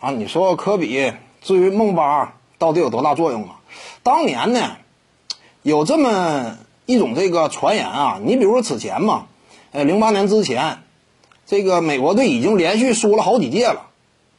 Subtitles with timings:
[0.00, 1.12] 啊，你说科比
[1.42, 3.60] 至于梦八到底有多大作用啊？
[4.02, 4.78] 当年呢，
[5.62, 9.26] 有这么一种这个传言啊，你比如说此前嘛，
[9.72, 10.78] 呃，零八年之前，
[11.44, 13.88] 这个美国队已经连续输了好几届了，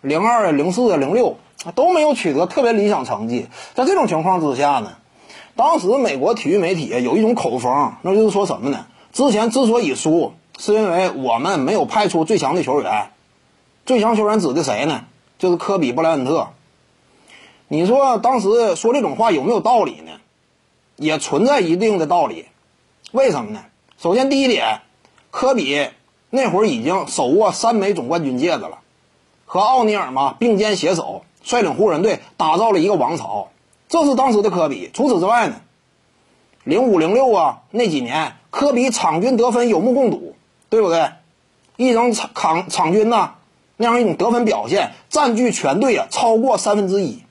[0.00, 1.36] 零二、零四、零六
[1.74, 3.48] 都没有取得特别理想成绩。
[3.74, 4.96] 在这种情况之下呢，
[5.56, 8.86] 当时美国体育媒体有一种口风，那就是说什么呢？
[9.12, 13.10] 之前之所以输，是因为我们没有派出最强的球员。
[13.84, 15.04] 最强球员指的谁呢？
[15.40, 16.48] 就是科比布莱恩特。
[17.66, 20.12] 你说当时说这种话有没有道理呢？
[20.96, 22.44] 也存在一定的道理。
[23.12, 23.64] 为什么呢？
[23.96, 24.82] 首先第一点，
[25.30, 25.88] 科比
[26.28, 28.80] 那会儿已经手握三枚总冠军戒指了，
[29.46, 33.48] 和奥尼尔嘛并肩携手，率领湖人队打造了一个王朝。
[33.88, 34.90] 这是当时的科比。
[34.92, 35.62] 除此之外呢，
[36.64, 40.36] 零五零六啊那几年，科比场均得分有目共睹，
[40.68, 41.12] 对不对？
[41.76, 43.36] 一人场场场均呢？
[43.82, 47.22] 那样一种得分表现，占据全队啊超过三分之一，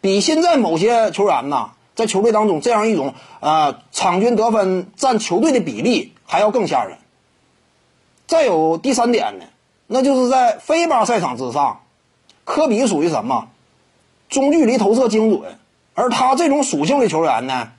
[0.00, 6.98] 比现在某些球员呐，在球队当中这样一种呃场均得分占球队的比例还要更吓人。
[8.28, 9.46] 再有第三点呢，
[9.88, 11.80] 那就是在非巴赛场之上，
[12.44, 13.48] 科比属于什么？
[14.28, 15.58] 中距离投射精准，
[15.94, 17.72] 而他这种属性的球员呢，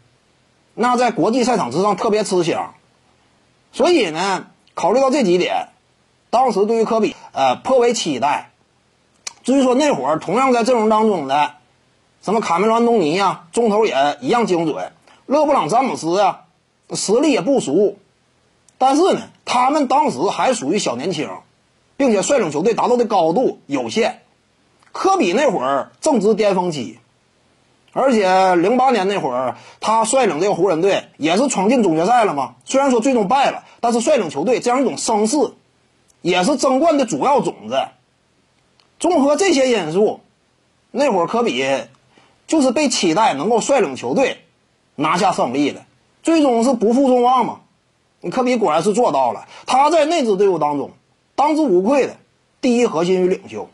[0.74, 2.74] 那在国际赛场之上特别吃香。
[3.72, 5.70] 所以呢，考虑到这几点。
[6.30, 8.52] 当时对于科比，呃，颇为期待。
[9.44, 11.52] 至于说那会儿同样在阵容当中的，
[12.22, 14.92] 什么卡梅隆·安东尼呀，中投也一样精准；
[15.28, 16.42] 勒布朗·詹姆斯呀，
[16.94, 17.98] 实力也不俗。
[18.78, 21.30] 但是呢，他们当时还属于小年轻，
[21.96, 24.24] 并且率领球队达到的高度有限。
[24.92, 27.00] 科比那会儿正值巅峰期，
[27.94, 32.56] 而且零八年那会儿他率领这个湖人队也是闯进总决赛了嘛。
[32.66, 35.38] 虽然说最终败了，但是率领球队这样一种声势。
[36.26, 37.78] 也是争冠的主要种子。
[39.00, 40.22] 综合这些因素，
[40.90, 41.64] 那会儿科比
[42.48, 44.38] 就是被期待能够率领球队
[44.96, 45.86] 拿下胜利的。
[46.24, 47.60] 最终是不负众望嘛？
[48.32, 49.48] 科比果然是做到了。
[49.68, 50.90] 他在那支队伍当中
[51.36, 52.18] 当之无愧的
[52.60, 53.70] 第一核心与领袖，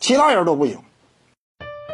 [0.00, 0.78] 其他人都不行。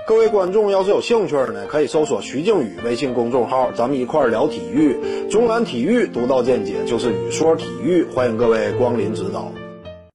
[0.07, 5.29] 各位观众要是有兴趣呢，可以搜索徐静宇微信公众号，咱们一块儿聊体育。
[5.29, 9.51] 中南体育独到见解就是语说体育，欢迎各位光临指导。